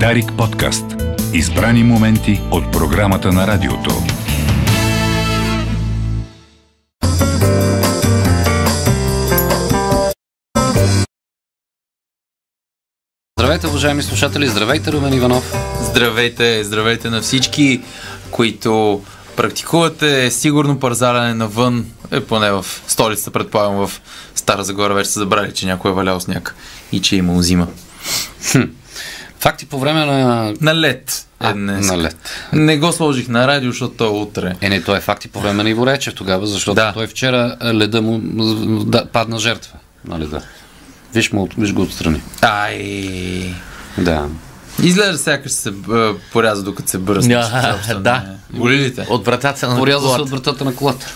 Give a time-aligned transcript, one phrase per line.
[0.00, 0.84] Дарик подкаст.
[1.32, 3.90] Избрани моменти от програмата на радиото.
[13.38, 14.48] Здравейте, уважаеми слушатели!
[14.48, 15.54] Здравейте, Румен Иванов!
[15.80, 17.82] Здравейте, здравейте на всички,
[18.30, 19.02] които
[19.36, 24.00] практикувате сигурно парзаляне навън, е поне в столицата, предполагам в
[24.34, 26.54] Стара Загора вече са забрали, че някой е валял сняг
[26.92, 27.68] и че е имал зима.
[29.44, 30.54] Факти по време на...
[30.60, 31.86] На лед е А, днес.
[31.86, 32.16] на лед.
[32.52, 34.54] Не го сложих на радио, защото то е утре.
[34.60, 36.92] Е, не, той е факти по време на Иво Речев тогава, защото Да.
[36.92, 38.18] той вчера е, леда му
[38.84, 40.42] да, падна жертва на леда.
[41.14, 42.22] Виж, му, виж го отстрани.
[42.42, 43.54] Ай.
[43.98, 44.26] Да.
[44.82, 47.34] Изглежда сякаш се а, поряза докато се бързне.
[47.34, 48.24] Да, да.
[48.50, 49.06] Боли ли те?
[49.10, 50.22] От вратата на Поряза се колата.
[50.22, 51.14] от вратата на колата.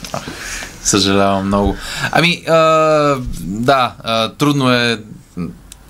[0.82, 1.76] Съжалявам много.
[2.12, 2.54] Ами, а,
[3.40, 5.00] да, а, трудно е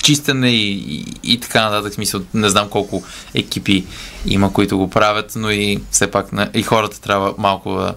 [0.02, 1.94] чистене и, и, и така нататък.
[1.94, 3.02] Смисъл, не знам колко
[3.34, 3.84] екипи
[4.26, 7.94] има, които го правят, но и все пак на, и хората трябва малко да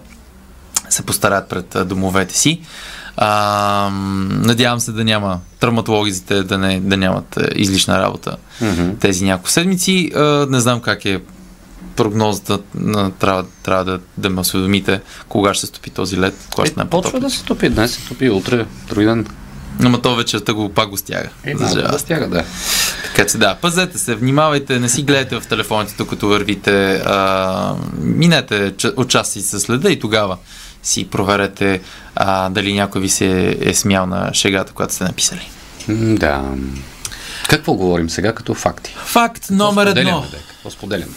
[0.90, 2.60] се постараят пред домовете си.
[3.16, 3.90] А,
[4.30, 8.90] надявам се да няма травматологизите да, не, да нямат излишна работа Мгм.
[9.00, 10.10] тези няколко седмици.
[10.14, 11.20] А, не знам как е
[11.96, 12.58] прогнозата.
[12.74, 16.34] На, трябва, трябва да, да ме осведомите кога ще се стопи този лед.
[16.54, 17.68] Кога ще Е, почва да се топи.
[17.68, 19.26] Днес се топи, утре, други ден.
[19.84, 21.28] Ама то вечерта го пак го стяга.
[21.44, 22.44] Е, да стяга, да.
[23.04, 26.94] Така че да, пазете се, внимавайте, не си гледайте в телефоните, докато вървите.
[26.94, 30.36] А, минете отчасти с следа и тогава
[30.82, 31.80] си проверете
[32.14, 35.50] а, дали някой ви се е смял на шегата, която сте написали.
[35.88, 36.44] Да.
[37.48, 38.96] Какво говорим сега като факти?
[39.04, 40.24] Факт номер едно.
[40.48, 41.12] Какво споделяме?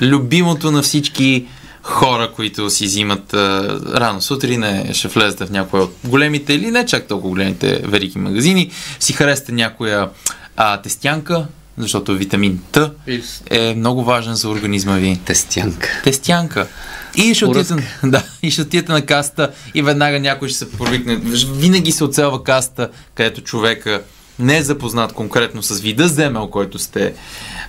[0.00, 1.46] Любимото на всички
[1.82, 6.70] хора, които си взимат а, рано сутрин, е, ще влезете в някоя от големите или
[6.70, 8.70] не чак толкова големите вериги магазини,
[9.00, 10.08] си харесате някоя
[10.56, 11.46] а, тестянка,
[11.78, 12.90] защото витамин Т
[13.50, 15.20] е много важен за организма ви.
[15.24, 15.88] Тестянка.
[16.04, 16.66] Тестянка.
[17.16, 21.16] И ще, отидете, да, и ще отидете на каста и веднага някой ще се провикне.
[21.52, 24.02] Винаги се оцелва каста, където човека
[24.38, 27.14] не е запознат конкретно с вида земел, който сте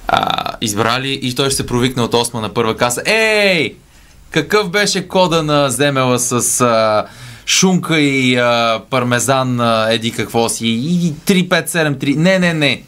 [0.08, 3.02] а, избрали и той ще се провикне от осма на първа каса.
[3.06, 3.76] Ей!
[4.32, 7.06] Какъв беше кода на земела с а,
[7.46, 12.16] шунка и а, пармезан, а, еди какво си, и 3573.
[12.16, 12.84] Не, не, не.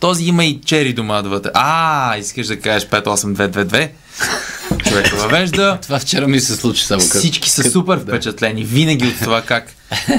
[0.00, 1.50] Този има и чери дома вътре.
[1.54, 3.90] А, искаш да кажеш 58222.
[4.88, 5.78] Човека въвежда.
[5.82, 7.18] Това вчера ми се случи само като...
[7.18, 9.72] Всички са супер впечатлени винаги от това как.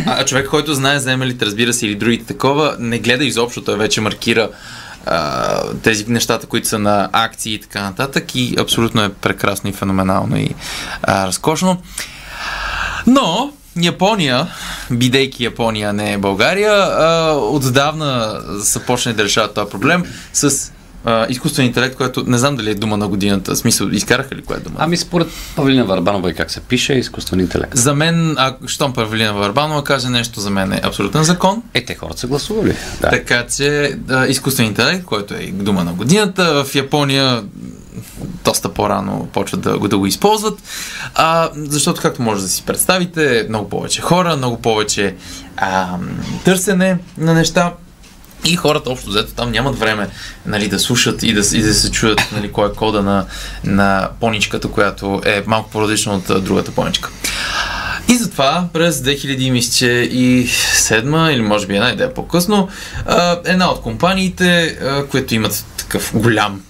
[0.06, 3.64] А, човек, който знае земелите, разбира се, или другите такова, не гледа изобщо.
[3.64, 4.50] Той вече маркира
[5.84, 8.36] тези нещата, които са на акции и така нататък.
[8.36, 10.56] И абсолютно е прекрасно и феноменално и
[11.04, 11.82] а, разкошно.
[13.08, 14.48] Но Япония,
[14.92, 20.04] бидейки Япония, не е България, а, отдавна са да решават този проблем
[20.34, 20.72] с
[21.06, 23.52] а, изкуствен интелект, което не знам дали е дума на годината.
[23.52, 24.76] В смисъл, изкараха ли кое е дума?
[24.80, 27.76] Ами според Павлина Варбанова и как се пише, изкуствен интелект.
[27.78, 31.64] За мен, ако щом Павелина Варбанова каже нещо, за мен е абсолютен закон.
[31.74, 32.76] Е, те хората са гласували.
[33.02, 33.10] Да.
[33.10, 37.44] Така че да, изкуствен интелект, който е дума на годината, в Япония
[38.44, 40.60] доста по-рано почват да, го- да го използват,
[41.16, 45.16] а, защото както може да си представите, много повече хора, много повече
[45.58, 45.98] а,
[46.46, 47.74] търсене на неща
[48.46, 50.10] и хората общо взето там нямат време
[50.46, 53.26] нали, да слушат и да, и да се чуят нали, кой е кода на,
[53.64, 57.10] на поничката, която е малко по-различна от другата поничка.
[58.10, 62.70] И затова през 2007 или може би една идея по-късно,
[63.46, 64.78] една от компаниите,
[65.12, 66.62] които имат такъв голям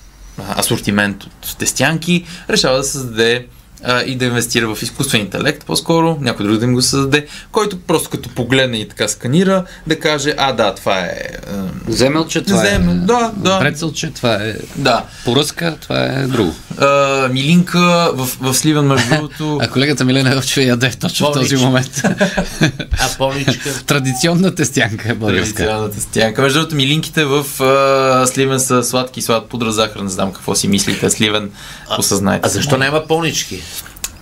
[0.58, 3.48] асортимент от тестянки, решава да създаде
[3.84, 7.80] а, и да инвестира в изкуствен интелект, по-скоро, някой друг да им го създаде, който
[7.80, 11.14] просто като погледне и така сканира, да каже, а да, това е...
[11.52, 12.94] а, Земелче, това Земел, е...
[12.94, 13.60] да, да.
[13.60, 14.54] Прецелче, това е...
[14.76, 15.04] Да.
[15.26, 16.56] Поръска, това е друго.
[16.78, 19.60] А, Милинка в, в Сливен, между другото...
[19.68, 21.66] А колегата Милена Елчева яде точно в този Помнич.
[21.66, 22.02] момент.
[23.00, 23.84] А помничка.
[23.86, 25.54] Традиционна тестянка е българска.
[25.54, 26.42] Традиционната стянка.
[26.42, 30.00] Между другото, милинките в а, Сливен са сладки, слад пудра, захар.
[30.00, 31.10] Не знам какво си мислите.
[31.10, 31.52] Сливен,
[31.98, 32.48] осъзнайте.
[32.48, 33.62] А защо няма помнички?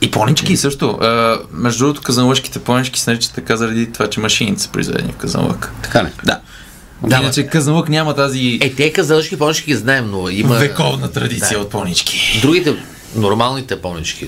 [0.05, 0.89] И понички също.
[0.89, 5.15] А, между другото, казанлъжките понички се наричат така заради това, че машините са произведени в
[5.15, 5.71] казанлък.
[5.83, 6.11] Така не.
[6.25, 6.39] Да.
[7.03, 10.55] Да, Иначе казанлък няма тази Е, те казалъчки помнички ги знаем, но има...
[10.55, 11.63] вековна традиция Да.
[11.63, 12.39] от понички.
[12.41, 12.75] Другите,
[13.15, 14.27] нормалните помнички,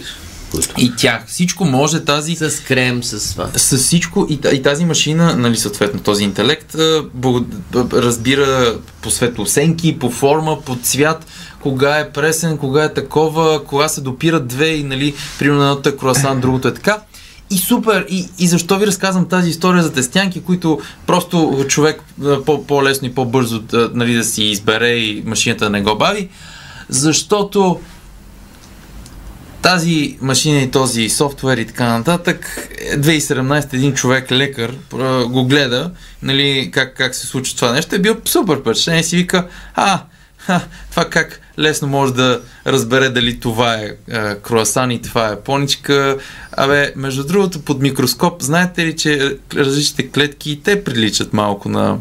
[0.52, 0.74] които...
[0.78, 1.24] И тях.
[1.28, 3.50] Всичко може тази С крем, с това.
[3.56, 6.76] с всичко и, и тази машина, нали, съответно този интелект,
[7.94, 11.26] разбира по светлосенки, по форма, по цвят,
[11.62, 15.98] кога е пресен, кога е такова, кога се допират две и, нали, примерно едното е
[15.98, 16.98] круасан, другото е така.
[17.50, 18.06] И супер!
[18.10, 22.04] И, и защо ви разказвам тази история за тестянки, които просто човек
[22.68, 26.30] по-лесно и по-бързо а, нали, да си избере и машината да не го бави?
[26.90, 27.80] защото
[29.62, 34.74] тази машина и този софтуер и така нататък, е 2017 един човек, лекар,
[35.28, 39.18] го гледа, нали, как, как се случва това нещо, е бил супер впечатлен и си
[39.18, 40.02] вика, а,
[40.38, 45.40] ха, това как лесно може да разбере дали това е а, круасан и това е
[45.40, 46.18] поничка.
[46.52, 52.00] Абе, между другото, под микроскоп, знаете ли, че различните клетки и те приличат малко на...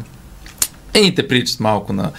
[0.93, 2.11] Едните приличат малко на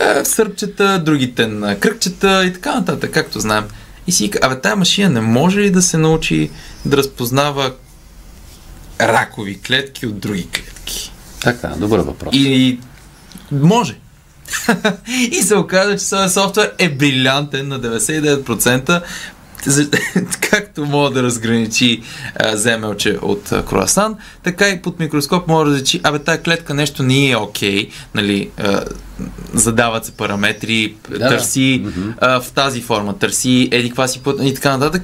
[0.00, 3.64] е, сърпчета, другите на кръгчета и така нататък, както знаем.
[4.06, 6.50] И си вика, абе, тая машина не може ли да се научи
[6.84, 7.72] да разпознава
[9.00, 11.12] ракови клетки от други клетки?
[11.40, 12.34] Така, добър въпрос.
[12.36, 12.78] И
[13.52, 13.96] може.
[15.30, 19.02] и се оказа, че този софтуер е брилянтен на 99%,
[19.66, 19.90] за-
[20.50, 22.02] както мога да разграничи
[22.36, 26.74] а, земелче от а, круасан, така и под микроскоп може да различи, абе тая клетка
[26.74, 28.84] нещо не е окей, нали, а,
[29.54, 31.28] задават се параметри, да.
[31.28, 31.86] търси
[32.20, 35.02] а, в тази форма, търси еди каква си път и така нататък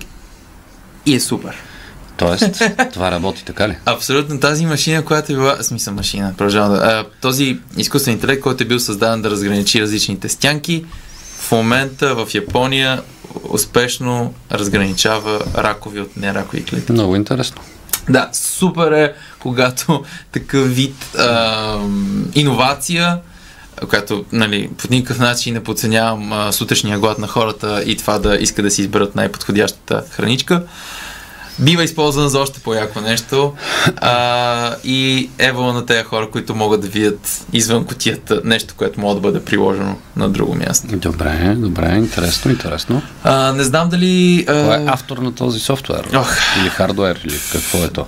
[1.07, 1.70] и е супер.
[2.21, 2.63] Тоест,
[2.93, 3.77] това работи така ли?
[3.87, 8.63] Абсолютно тази машина, която е била, смисъл машина, продължавам да, а, този изкуствен интелект, който
[8.63, 10.85] е бил създаден да разграничи различните стянки,
[11.39, 13.03] в момента в Япония
[13.49, 16.93] успешно разграничава ракови от неракови клетки.
[16.93, 17.63] Много интересно.
[18.09, 21.79] Да, супер е, когато такъв вид а,
[22.35, 23.19] иновация,
[23.89, 28.37] която нали, по никакъв начин не подценявам а, сутрешния глад на хората и това да
[28.37, 30.63] иска да си изберат най-подходящата храничка,
[31.61, 33.53] бива използвана за още по-яко нещо
[33.97, 39.15] а, и ево на тези хора, които могат да видят извън котията нещо, което може
[39.15, 40.97] да бъде приложено на друго място.
[40.97, 43.03] Добре, добре, интересно, интересно.
[43.25, 44.45] А, не знам дали...
[44.49, 46.09] А, Кой е автор на този софтуер?
[46.15, 46.37] Ох.
[46.61, 48.07] Или хардуер, или какво е то?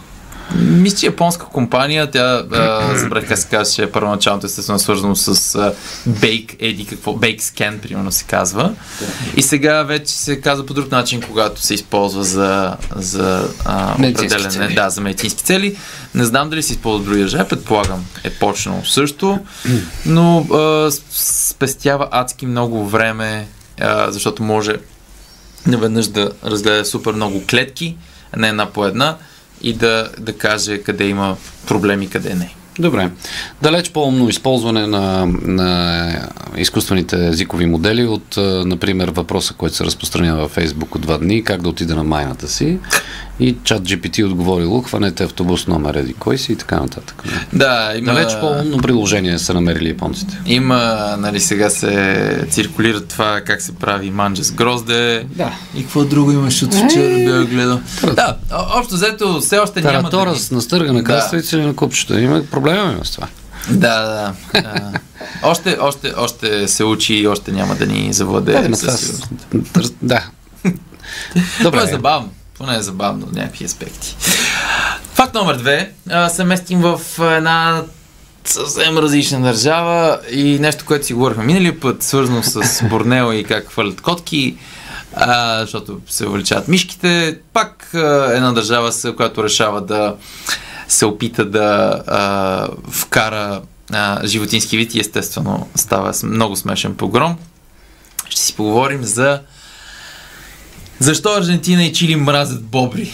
[0.56, 5.16] Мисля, че японска компания, тя а, забрах как се казва, че първоначалното естествено е свързано
[5.16, 5.75] с а,
[6.08, 8.75] Bake, еди какво, Bake Scan, примерно се казва.
[9.37, 14.75] И сега вече се казва по друг начин, когато се използва за, за а, определене,
[14.75, 15.76] да, за медицински цели.
[16.14, 19.38] Не знам дали се използва други държави, предполагам е почнало също,
[20.06, 23.46] но а, спестява адски много време,
[23.81, 24.76] а, защото може
[25.66, 27.96] наведнъж да разгледа супер много клетки,
[28.37, 29.16] не една по една
[29.62, 31.37] и да, да каже къде има
[31.67, 32.55] проблеми, къде не.
[32.79, 33.11] Добре.
[33.62, 36.12] Далеч по-умно използване на, на
[36.56, 38.37] изкуствените езикови модели от,
[38.67, 42.49] например, въпроса, който се разпространява във Фейсбук от два дни, как да отида на майната
[42.49, 42.79] си
[43.40, 47.23] и чат GPT отговорило, хванете автобус номер еди кой си и така нататък.
[47.52, 48.12] Да, има...
[48.12, 50.38] Далеч по-умно приложение са намерили японците.
[50.46, 50.76] Има,
[51.19, 55.26] нали, сега се циркулира това как се прави манджа с грозде.
[55.29, 55.52] Да.
[55.76, 57.81] И какво друго имаш от вчера бях гледал?
[58.14, 58.37] Да,
[58.76, 60.11] общо взето все още няма да...
[60.11, 61.05] Таратора ни- с настъргана Да.
[61.05, 62.20] краставица или на купчета.
[62.20, 63.26] Има проблема има с това.
[63.70, 64.93] Да, да.
[65.43, 68.55] Още, още, още се учи и още няма да ни завладее.
[68.58, 69.94] Да, това сигурност.
[70.02, 70.25] да.
[70.62, 70.75] Поне
[71.61, 71.87] е Добре.
[71.87, 72.31] забавно.
[72.62, 74.17] Поне е забавно в някакви аспекти.
[75.14, 75.93] Факт номер две.
[76.11, 77.00] А, се местим в
[77.37, 77.82] една
[78.44, 83.69] съвсем различна държава и нещо, което си говорихме миналия път, свързано с Борнео и как
[83.69, 84.56] хвърлят котки,
[85.14, 87.38] а, защото се увеличават мишките.
[87.53, 90.17] Пак а, една държава, която решава да
[90.88, 93.61] се опита да а, вкара
[93.93, 97.38] а, животински вид и естествено става много смешен погром.
[98.29, 99.40] Ще си поговорим за
[101.02, 103.12] защо Аржентина и Чили мразят бобри?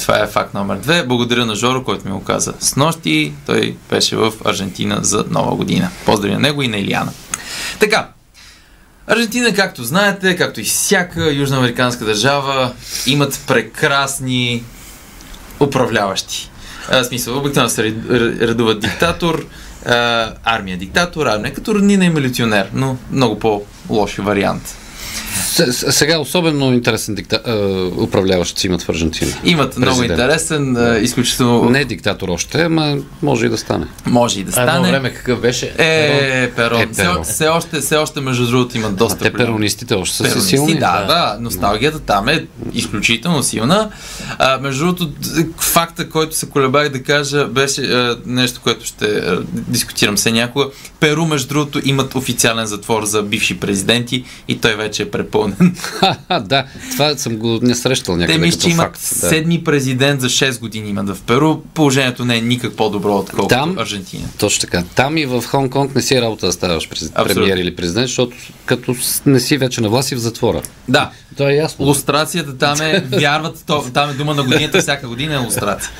[0.00, 1.06] Това е факт номер две.
[1.06, 3.32] Благодаря на Жоро, който ми го каза с нощи.
[3.46, 5.90] Той беше в Аржентина за нова година.
[6.06, 7.12] Поздрави на него и на Илиана.
[7.80, 8.08] Така,
[9.06, 12.72] Аржентина, както знаете, както и всяка южноамериканска държава,
[13.06, 14.62] имат прекрасни
[15.60, 16.50] управляващи.
[16.88, 17.94] А, смисъл, обикновено се
[18.40, 19.46] редуват диктатор,
[19.86, 24.76] а, армия диктатор, армия като роднина и милиционер, но много по-лош вариант.
[25.42, 27.40] Сега особено интересен дикта...
[27.96, 29.32] управляващ си имат в Аржентина.
[29.44, 30.20] Имат много Президент.
[30.20, 33.86] интересен, а, изключително Не е диктатор още, ама може и да стане.
[34.06, 34.88] може и да А едно стане.
[34.90, 35.74] време какъв беше?
[35.78, 36.80] Е, Перон.
[36.80, 37.24] Е, Все, Перон.
[37.24, 40.48] все, още, все още, между другото, имат А доста те голям- перонистите още са Перонисти,
[40.48, 40.74] силни.
[40.74, 43.90] Да, да, носталгията там е изключително силна.
[44.38, 45.10] А, между другото,
[45.58, 50.66] факта, който се колебах да кажа, беше а, нещо, което ще а, дискутирам се някога.
[51.00, 55.31] Перу, между другото, имат официален затвор за бивши президенти и той вече е препълнен.
[55.80, 58.92] Ха, да, това съм го не срещал Те някъде мисля, като че имат.
[58.92, 58.98] Да.
[58.98, 61.60] седми президент за 6 години имат в Перу.
[61.74, 64.28] Положението не е никак по-добро, отколкото Там- Аржентина.
[64.38, 64.82] Точно така.
[64.94, 67.10] Там и в Хонг-Конг не си е работа да ставаш през...
[67.10, 68.36] Премиер или президент, защото
[68.66, 68.94] като
[69.26, 70.62] не си вече на власт и в затвора.
[70.88, 71.84] Да, Това е ясно.
[71.84, 75.90] Лустрацията там е, вярват, то, там е дума на годината, всяка година е лустрация.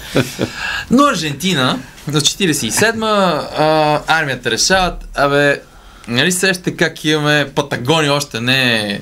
[0.91, 5.61] Но Аржентина, за 47-ма, а, армията решават, абе,
[6.09, 9.01] нали сещате как имаме Патагония още не е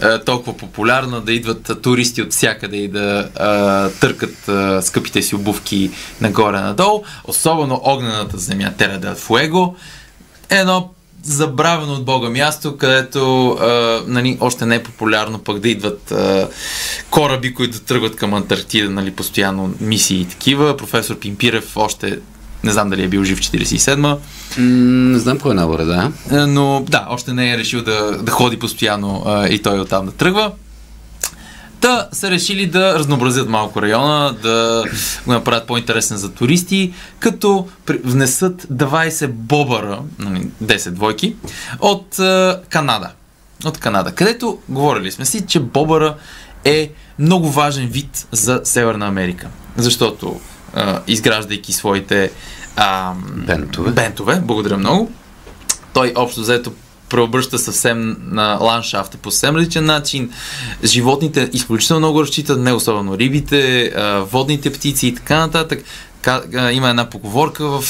[0.00, 5.22] а, толкова популярна, да идват а, туристи от всякъде и да а, търкат а, скъпите
[5.22, 7.02] си обувки нагоре-надолу.
[7.24, 9.74] Особено огнената земя Тера del Fuego
[10.50, 10.90] е едно
[11.22, 16.48] забравено от Бога място, където а, нали, още не е популярно пък да идват а,
[17.10, 20.76] кораби, които тръгват към Антарктида, нали, постоянно мисии и такива.
[20.76, 22.18] Професор Пимпирев още
[22.64, 24.18] не знам дали е бил жив в 47-ма,
[24.58, 24.64] М,
[25.12, 26.12] Не знам кой е наборе, да.
[26.30, 30.06] е, но да, още не е решил да, да ходи постоянно а, и той оттам
[30.06, 30.52] да тръгва.
[31.80, 34.84] Та са решили да разнообразят малко района, да
[35.26, 37.68] го направят по-интересен за туристи, като
[38.04, 41.36] внесат 20 бобъра, нали, 10 двойки,
[41.80, 43.10] от а, Канада.
[43.64, 46.14] От Канада, където говорили сме си, че бобъра
[46.64, 49.46] е много важен вид за Северна Америка.
[49.76, 50.40] Защото
[51.06, 52.30] изграждайки своите
[52.76, 53.12] а,
[53.46, 53.90] Бентове.
[53.90, 55.12] бентове, благодаря много,
[55.92, 56.72] той общо взето
[57.08, 60.30] преобръща съвсем на ландшафта по съвсем различен начин.
[60.84, 63.92] Животните изключително много разчитат, не особено рибите,
[64.30, 65.84] водните птици и така нататък.
[66.72, 67.84] Има една поговорка в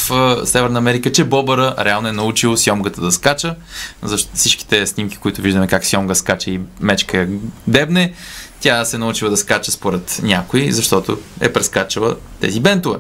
[0.45, 3.55] Северна Америка, че бобъра реално е научил сьомгата да скача.
[4.03, 7.29] Защо всичките снимки, които виждаме как сьомга скача и мечка
[7.67, 8.13] дебне,
[8.61, 12.99] тя се научила да скача според някой, защото е прескачала тези бентове.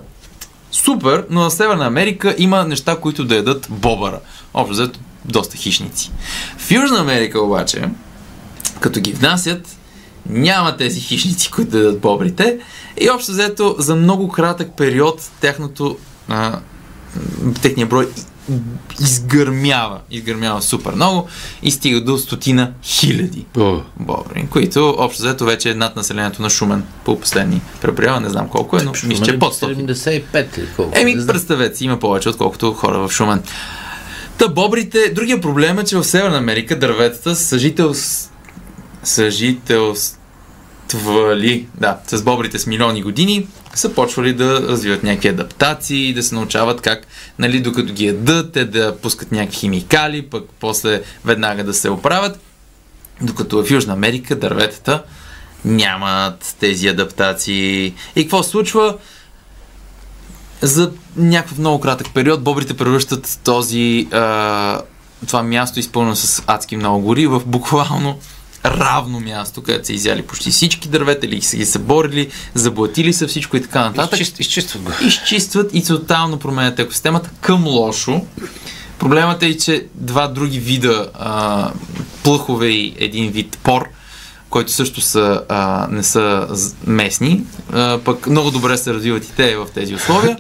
[0.75, 4.21] Супер, но в Северна Америка има неща, които да ядат бобъра.
[4.55, 6.11] Общо взето доста хищници.
[6.59, 7.89] В Южна Америка обаче,
[8.81, 9.77] като ги внасят,
[10.27, 12.59] няма тези хищници, които да ядат бобрите.
[13.01, 16.59] И общо взето за много кратък период тяхното, а,
[17.63, 18.09] техния брой
[19.01, 20.01] изгърмява.
[20.11, 21.29] Изгърмява супер много
[21.63, 23.47] и стига до стотина хиляди
[24.01, 28.49] бобри, които общо взето вече е над населението на Шумен по последни преброява, не знам
[28.49, 30.93] колко е, но мисля, че е под 100 75 или колко?
[30.99, 33.43] Еми, представете си, има повече, отколкото хора в Шумен.
[34.39, 37.95] Та бобрите, другия проблем е, че в Северна Америка дърветата съжител...
[40.89, 46.35] съжителствали, да, с бобрите с милиони години, са почвали да развиват някакви адаптации, да се
[46.35, 47.07] научават как,
[47.39, 52.41] нали, докато ги ядат, те да пускат някакви химикали, пък после веднага да се оправят.
[53.21, 55.03] Докато в Южна Америка дърветата
[55.65, 57.95] нямат тези адаптации.
[58.17, 58.99] И какво случва?
[60.63, 64.81] за някакъв много кратък период бобрите превръщат този, а,
[65.27, 68.19] това място, изпълнено с адски много гори, в буквално
[68.65, 73.57] равно място, където са изяли почти всички дървета, или са ги съборили, заблатили са всичко
[73.57, 74.21] и така нататък.
[74.21, 74.91] изчист, изчистват го.
[75.07, 78.21] Изчистват и тотално променят екосистемата към лошо.
[78.99, 81.71] Проблемът е, че два други вида а,
[82.23, 83.89] плъхове и един вид пор,
[84.51, 86.49] които също са, а, не са
[86.87, 87.43] местни,
[87.73, 90.37] а, пък много добре се развиват и те в тези условия.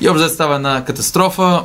[0.00, 1.62] И общо взето става една катастрофа,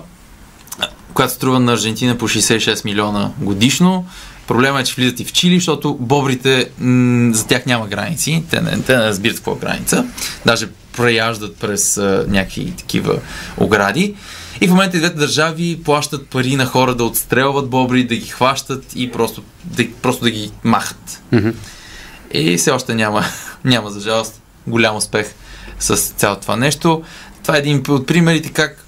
[1.13, 4.05] която струва на Аржентина по 66 милиона годишно.
[4.47, 8.43] Проблема е, че влизат и в Чили, защото бобрите, м- за тях няма граници.
[8.49, 10.05] Те не, те не разбират какво е граница.
[10.45, 13.19] Даже преяждат през а, някакви такива
[13.57, 14.15] огради.
[14.61, 18.27] И в момента и двете държави плащат пари на хора да отстрелват бобри, да ги
[18.27, 21.21] хващат и просто да, просто да ги махат.
[22.33, 23.23] И все още няма,
[23.65, 25.33] няма за жалост голям успех
[25.79, 27.03] с цялото това нещо.
[27.41, 28.85] Това е един от примерите как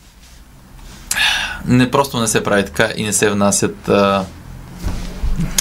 [1.65, 4.25] не просто не се прави така и не се внасят а,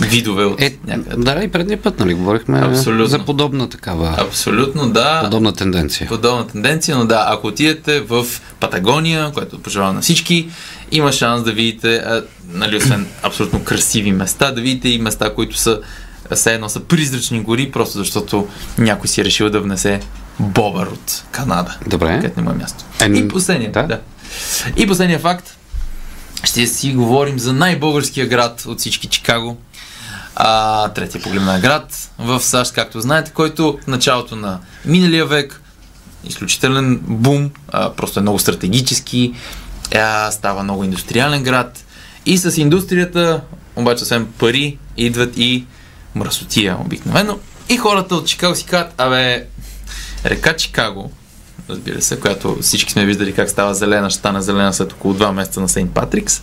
[0.02, 1.16] видове от Е, някъде.
[1.16, 3.06] да, и предния път, нали, говорихме Абсолютно.
[3.06, 5.20] за подобна такава, Абсолютно, да.
[5.24, 6.08] подобна тенденция.
[6.08, 8.26] подобна тенденция, но да, ако отидете в
[8.60, 10.48] Патагония, което пожелавам на всички,
[10.92, 15.56] има шанс да видите, а, нали, освен абсолютно красиви места, да видите и места, които
[15.56, 15.80] са
[16.34, 20.00] все едно са призрачни гори, просто защото някой си е решил да внесе
[20.38, 21.76] бобър от Канада.
[21.86, 22.08] Добре.
[22.08, 22.84] Където не му е място.
[23.00, 23.82] Еми, и последния, да.
[23.82, 24.00] да.
[24.76, 25.56] И последния факт,
[26.44, 29.56] ще си говорим за най-българския град от всички Чикаго.
[30.36, 35.60] А, третия по големина град в САЩ, както знаете, който в началото на миналия век
[36.24, 39.34] изключителен бум, а, просто е много стратегически,
[39.94, 41.84] а, става много индустриален град
[42.26, 43.40] и с индустрията,
[43.76, 45.66] обаче освен пари, идват и
[46.14, 47.38] мръсотия обикновено.
[47.68, 49.46] И хората от Чикаго си казват, абе,
[50.24, 51.12] река Чикаго,
[51.70, 55.32] разбира се, която всички сме виждали как става зелена, ще стане зелена след около 2
[55.32, 56.42] месеца на Сейнт Патрикс.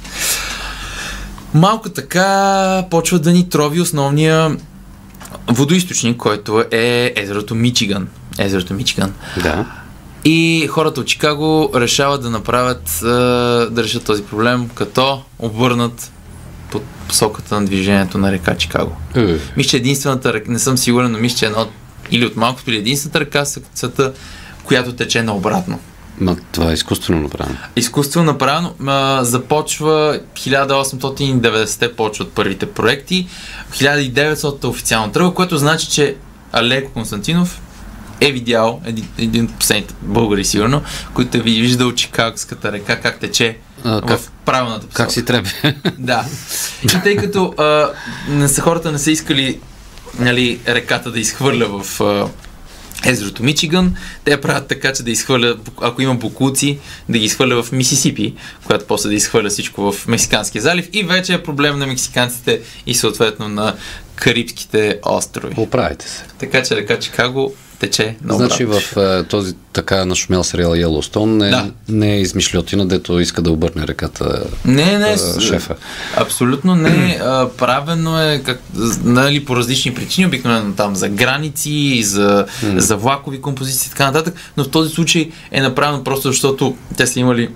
[1.54, 4.58] Малко така почва да ни трови основния
[5.48, 8.08] водоисточник, който е езерото Мичиган.
[8.38, 9.14] Езерото Мичиган.
[9.44, 9.66] Да.
[10.26, 13.08] И хората от Чикаго решават да направят, а,
[13.72, 16.12] да решат този проблем, като обърнат
[16.72, 18.98] по посоката на движението на река Чикаго.
[19.16, 21.70] Е, Мисля, че единствената река, не съм сигурен, но мисля, че е една от,
[22.12, 24.14] или от малкото или единствената река света,
[24.64, 25.80] която тече наобратно.
[26.20, 27.56] Ма, това е изкуствено направено.
[27.76, 28.74] Изкуствено направено.
[28.88, 33.28] А, започва 1890 почват първите проекти,
[33.74, 36.16] 1900 официално тръгва, което значи, че
[36.52, 37.62] Алеко Константинов
[38.22, 40.82] е видял един, един от последните българи, сигурно,
[41.14, 45.04] които е виждал Чикагската река, как тече А, как- в правилната посока.
[45.04, 45.50] Как си трябва?
[45.98, 46.26] Да.
[46.84, 47.90] И тъй като а,
[48.30, 49.60] не са, хората не са искали
[50.20, 52.28] нали, реката да изхвърля в а,
[53.06, 56.80] езерото Мичиган, те правят така, че да изхвърля, ако има букуци,
[57.10, 58.34] да ги изхвърля в Мисисипи,
[58.66, 62.96] която после да изхвърля всичко в Мексиканския залив и вече е проблем на мексиканците и
[62.96, 63.76] съответно на
[64.16, 65.54] Карибските острови.
[65.58, 66.24] Оправите се.
[66.40, 71.50] Така че река Чикаго тече на Значи в е, този така нашумял сериал Йеллоустон не,
[71.50, 71.72] Да.
[71.90, 75.76] не е измишлетина, дето иска да обърне реката Не, не, а, с- шефа.
[76.18, 77.20] Абсолютно не.
[77.24, 78.62] А, правено е как,
[79.04, 81.72] нали, по различни причини, обикновено там за граници,
[82.04, 82.46] за,
[82.76, 87.08] за влакови композиции и така нататък, но в този случай е направено просто защото те
[87.08, 87.50] са имали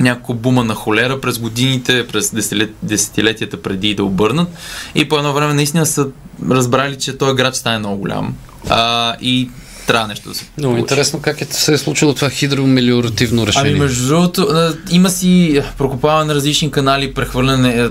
[0.00, 4.48] няколко бума на холера през годините, през десетилет, десетилетията преди да обърнат
[4.94, 6.06] и по едно време наистина са
[6.50, 8.34] разбрали, че този град стане много голям
[8.68, 9.48] а, и
[9.86, 10.80] трябва нещо да се Много получи.
[10.82, 13.70] интересно как е, се е случило това хидромелиоративно решение.
[13.70, 14.48] Ами между другото,
[14.90, 17.88] има си прокопаване на различни канали, прехвърляне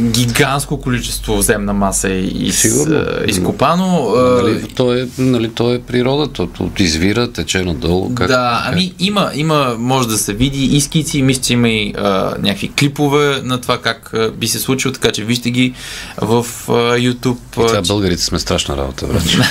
[0.00, 2.96] гигантско количество земна маса и из, Сигурно.
[2.96, 4.10] а, изкопано.
[4.42, 8.14] Нали, то, е, нали, то е природа, то, то извира, тече надолу.
[8.14, 11.94] Как, да, ами има, има, може да се види и скици, мисля, че има и
[11.98, 12.02] а,
[12.38, 15.74] някакви клипове на това как а, би се случило, така че вижте ги
[16.16, 16.26] в
[16.68, 17.36] а, YouTube.
[17.36, 19.38] И това че- българите сме страшна работа, вече.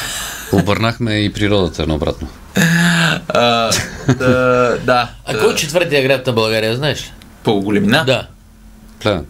[0.51, 2.27] Обърнахме и природата наобратно.
[3.29, 3.71] а,
[4.07, 7.11] да, да, А кой е четвъртия град на България, знаеш ли?
[7.43, 8.03] по големина.
[8.05, 8.27] Да.
[8.99, 9.25] Плевен.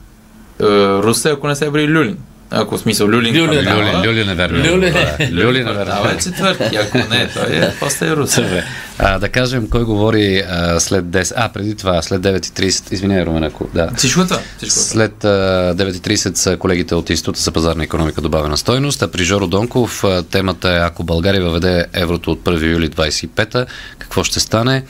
[1.02, 2.18] Русе, ако не се бри Люлин.
[2.52, 3.36] Ако в смисъл Люлин.
[3.36, 4.08] Люлин, това Люли, става.
[4.08, 4.58] Люли не верно.
[4.60, 4.92] Люли не.
[4.92, 6.10] Да, Люли не Това верно.
[6.10, 8.64] е четвърти, ако не, той е после е Русе.
[9.00, 11.34] А, да кажем, кой говори а, след 10...
[11.36, 12.94] А, преди това, след 9.30...
[12.94, 13.68] Извинявай, Румен, ако...
[13.74, 13.92] Да.
[13.96, 14.40] Всичко това.
[14.58, 14.84] Всичко това.
[14.84, 19.48] След а, 9.30 са колегите от Института за пазарна економика добавена стойност, а при Жоро
[19.48, 23.66] Донков а, темата е ако България въведе еврото от 1 юли 25
[24.00, 24.84] какво ще стане?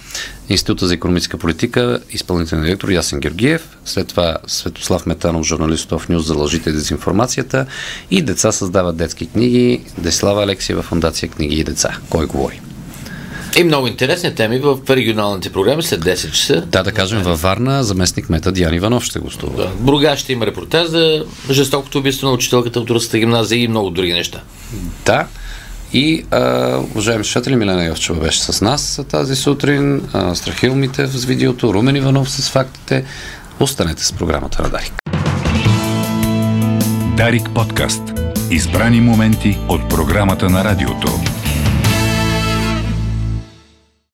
[0.49, 6.25] Института за економическа политика, изпълнителен директор Ясен Георгиев, след това Светослав Метанов, журналист в Нюз
[6.25, 7.65] за лъжите и дезинформацията
[8.11, 11.97] и деца създават детски книги, Деслава Алексиева, фундация книги и деца.
[12.09, 12.61] Кой говори?
[13.57, 16.61] И много интересни теми в регионалните програми след 10 часа.
[16.61, 19.63] Да, да кажем, във Варна заместник мета Диан Иванов ще гостува.
[19.63, 19.71] Да.
[19.79, 24.13] Бургас ще има репортаж за жестокото убийство на учителката от Руската гимназия и много други
[24.13, 24.41] неща.
[25.05, 25.27] Да.
[25.93, 31.25] И, а, уважаеми слушатели, Милена Йовчева беше с нас тази сутрин, а, Страхил Митев с
[31.25, 33.05] видеото, Румен Иванов с фактите.
[33.59, 34.93] Останете с програмата на Дарик.
[37.17, 38.01] Дарик подкаст.
[38.51, 41.36] Избрани моменти от програмата на радиото.